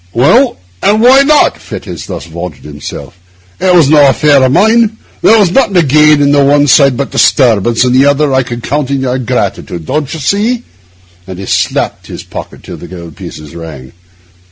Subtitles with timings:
[0.13, 3.19] 'Well, and why not?' Fettes thus vaunted himself.
[3.59, 4.97] 'It was no affair of mine.
[5.21, 8.33] There was nothing to gain on the one side but disturbance, and on the other
[8.33, 10.63] I could count on your gratitude, don't you see?'
[11.27, 13.91] And he slapped his pocket till the gold pieces rang.